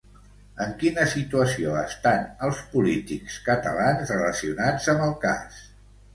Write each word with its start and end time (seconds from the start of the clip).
En 0.63 0.71
quina 0.83 1.03
situació 1.11 1.75
estan 1.81 2.23
els 2.47 2.63
polítics 2.73 3.37
catalans 3.51 4.15
relacionats 4.17 4.91
amb 4.97 5.07
el 5.11 5.17
cas? 5.29 5.63